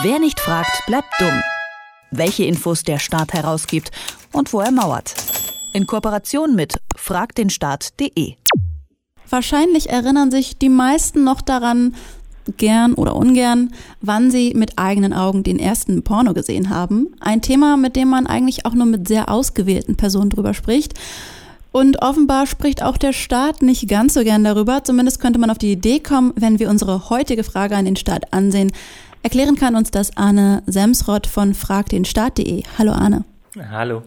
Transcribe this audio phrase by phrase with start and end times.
[0.00, 1.42] Wer nicht fragt, bleibt dumm.
[2.10, 3.90] Welche Infos der Staat herausgibt
[4.32, 5.14] und wo er mauert.
[5.74, 8.36] In Kooperation mit fragdenstaat.de.
[9.28, 11.94] Wahrscheinlich erinnern sich die meisten noch daran,
[12.56, 17.08] gern oder ungern, wann sie mit eigenen Augen den ersten Porno gesehen haben.
[17.20, 20.94] Ein Thema, mit dem man eigentlich auch nur mit sehr ausgewählten Personen drüber spricht.
[21.70, 24.84] Und offenbar spricht auch der Staat nicht ganz so gern darüber.
[24.84, 28.32] Zumindest könnte man auf die Idee kommen, wenn wir unsere heutige Frage an den Staat
[28.32, 28.72] ansehen.
[29.22, 32.64] Erklären kann uns das Arne Semsrott von fragdenstaat.de.
[32.76, 33.24] Hallo Arne.
[33.70, 34.02] Hallo.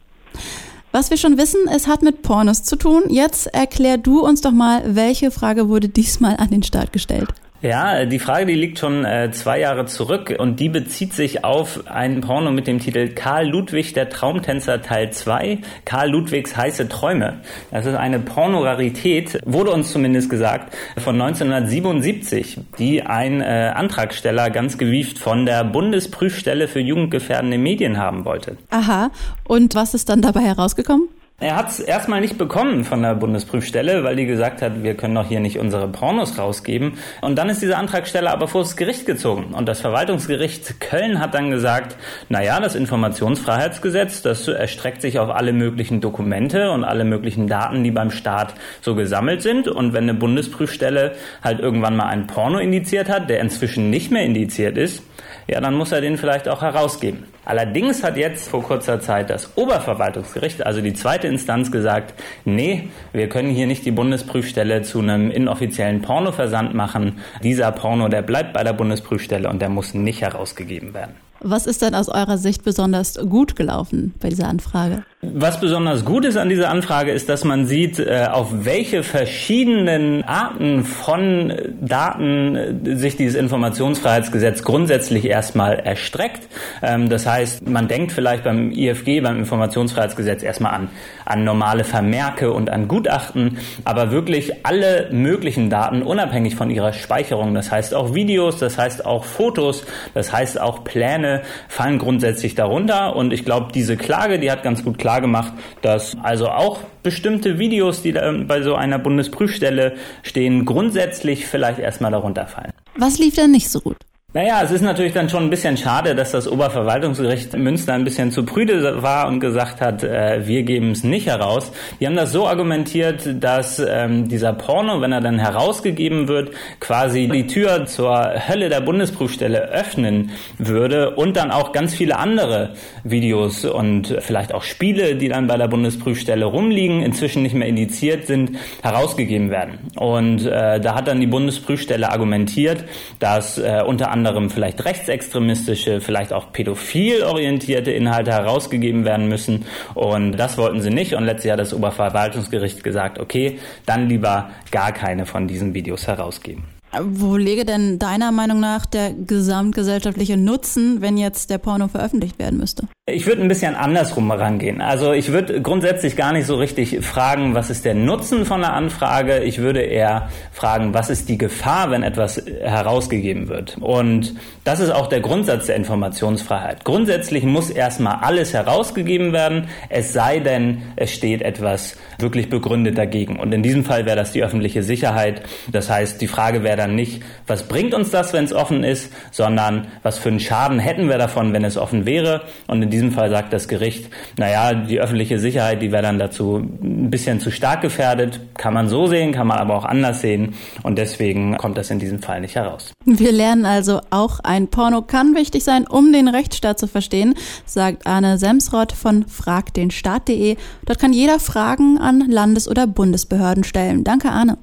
[0.91, 3.03] Was wir schon wissen, es hat mit Pornos zu tun.
[3.09, 7.29] Jetzt erklär du uns doch mal, welche Frage wurde diesmal an den Staat gestellt?
[7.65, 11.87] Ja, die Frage, die liegt schon äh, zwei Jahre zurück und die bezieht sich auf
[11.87, 17.39] ein Porno mit dem Titel Karl Ludwig, der Traumtänzer Teil 2, Karl Ludwigs heiße Träume.
[17.71, 24.77] Das ist eine Pornorarität, wurde uns zumindest gesagt, von 1977, die ein äh, Antragsteller ganz
[24.77, 28.57] gewieft von der Bundesprüfstelle für jugendgefährdende Medien haben wollte.
[28.70, 29.09] Aha,
[29.43, 31.09] und was ist dann dabei herausgekommen?
[31.37, 35.15] Er hat es erstmal nicht bekommen von der Bundesprüfstelle, weil die gesagt hat, wir können
[35.15, 36.93] doch hier nicht unsere Pornos rausgeben.
[37.19, 39.53] Und dann ist dieser Antragsteller aber vor das Gericht gezogen.
[39.53, 41.97] Und das Verwaltungsgericht Köln hat dann gesagt,
[42.29, 47.91] naja, das Informationsfreiheitsgesetz, das erstreckt sich auf alle möglichen Dokumente und alle möglichen Daten, die
[47.91, 49.67] beim Staat so gesammelt sind.
[49.67, 54.23] Und wenn eine Bundesprüfstelle halt irgendwann mal einen Porno indiziert hat, der inzwischen nicht mehr
[54.23, 55.03] indiziert ist,
[55.48, 57.26] ja, dann muss er den vielleicht auch herausgeben.
[57.46, 63.29] Allerdings hat jetzt vor kurzer Zeit das Oberverwaltungsgericht, also die zweite Instanz, gesagt, nee, wir
[63.29, 67.19] können hier nicht die Bundesprüfstelle zu einem inoffiziellen Pornoversand machen.
[67.44, 71.16] Dieser Porno, der bleibt bei der Bundesprüfstelle und der muss nicht herausgegeben werden.
[71.41, 75.03] Was ist denn aus eurer Sicht besonders gut gelaufen bei dieser Anfrage?
[75.22, 80.23] Was besonders gut ist an dieser Anfrage, ist, dass man sieht, äh, auf welche verschiedenen
[80.23, 86.47] Arten von Daten äh, sich dieses Informationsfreiheitsgesetz grundsätzlich erstmal erstreckt.
[86.81, 90.89] Ähm, das heißt, man denkt vielleicht beim IFG, beim Informationsfreiheitsgesetz erstmal an,
[91.25, 97.56] an normale Vermerke und an Gutachten, aber wirklich alle möglichen Daten, unabhängig von ihrer Speicherung,
[97.56, 101.25] das heißt auch Videos, das heißt auch Fotos, das heißt auch Pläne,
[101.68, 103.16] fallen grundsätzlich darunter.
[103.16, 107.59] Und ich glaube, diese Klage, die hat ganz gut klar gemacht, dass also auch bestimmte
[107.59, 112.72] Videos, die bei so einer Bundesprüfstelle stehen, grundsätzlich vielleicht erstmal darunter fallen.
[112.97, 113.97] Was lief denn nicht so gut?
[114.35, 118.31] Naja, es ist natürlich dann schon ein bisschen schade, dass das Oberverwaltungsgericht Münster ein bisschen
[118.31, 121.72] zu prüde war und gesagt hat, äh, wir geben es nicht heraus.
[122.01, 126.51] Die haben das so argumentiert, dass ähm, dieser Porno, wenn er dann herausgegeben wird,
[126.81, 132.74] quasi die Tür zur Hölle der Bundesprüfstelle öffnen würde und dann auch ganz viele andere
[133.06, 138.28] Videos und vielleicht auch Spiele, die dann bei der Bundesprüfstelle rumliegen, inzwischen nicht mehr indiziert
[138.28, 139.79] sind, herausgegeben werden.
[139.95, 142.84] Und äh, da hat dann die Bundesprüfstelle argumentiert,
[143.19, 149.66] dass äh, unter anderem anderem vielleicht rechtsextremistische, vielleicht auch pädophil orientierte Inhalte herausgegeben werden müssen.
[149.94, 151.13] Und das wollten sie nicht.
[151.13, 156.75] Und letztlich hat das Oberverwaltungsgericht gesagt, okay, dann lieber gar keine von diesen Videos herausgeben.
[157.01, 162.59] Wo lege denn deiner Meinung nach der gesamtgesellschaftliche Nutzen, wenn jetzt der Porno veröffentlicht werden
[162.59, 162.88] müsste?
[163.07, 164.81] Ich würde ein bisschen andersrum herangehen.
[164.81, 168.73] Also ich würde grundsätzlich gar nicht so richtig fragen, was ist der Nutzen von einer
[168.73, 169.44] Anfrage.
[169.44, 173.77] Ich würde eher fragen, was ist die Gefahr, wenn etwas herausgegeben wird.
[173.79, 174.33] Und
[174.63, 176.83] das ist auch der Grundsatz der Informationsfreiheit.
[176.83, 183.38] Grundsätzlich muss erstmal alles herausgegeben werden, es sei denn, es steht etwas wirklich begründet dagegen.
[183.38, 185.44] Und in diesem Fall wäre das die öffentliche Sicherheit.
[185.72, 189.12] Das heißt, die Frage wäre dann nicht, was bringt uns das, wenn es offen ist,
[189.31, 192.41] sondern was für einen Schaden hätten wir davon, wenn es offen wäre.
[192.68, 196.57] Und in diesem Fall sagt das Gericht, naja, die öffentliche Sicherheit, die wäre dann dazu
[196.57, 198.40] ein bisschen zu stark gefährdet.
[198.57, 200.53] Kann man so sehen, kann man aber auch anders sehen.
[200.84, 202.94] Und deswegen kommt das in diesem Fall nicht heraus.
[203.06, 207.34] Wir lernen also auch, ein Porno kann wichtig sein, um den Rechtsstaat zu verstehen,
[207.66, 210.57] sagt Arne Semsrott von fragdenstaat.de.
[210.85, 214.03] Dort kann jeder Fragen an Landes- oder Bundesbehörden stellen.
[214.03, 214.57] Danke, Arne.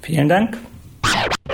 [0.00, 0.58] Vielen Dank.